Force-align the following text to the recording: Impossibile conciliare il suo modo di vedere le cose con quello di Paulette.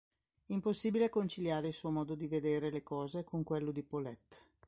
Impossibile 0.47 1.09
conciliare 1.09 1.67
il 1.67 1.75
suo 1.75 1.91
modo 1.91 2.15
di 2.15 2.25
vedere 2.27 2.71
le 2.71 2.81
cose 2.81 3.23
con 3.23 3.43
quello 3.43 3.69
di 3.71 3.83
Paulette. 3.83 4.35